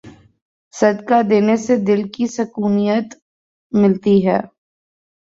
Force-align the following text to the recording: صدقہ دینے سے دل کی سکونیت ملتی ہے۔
صدقہ 0.73 1.19
دینے 1.29 1.55
سے 1.65 1.73
دل 1.87 2.01
کی 2.13 2.25
سکونیت 2.37 3.07
ملتی 3.73 4.15
ہے۔ 4.27 4.39